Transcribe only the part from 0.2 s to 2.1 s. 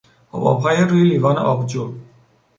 حبابهای روی لیوان آبجو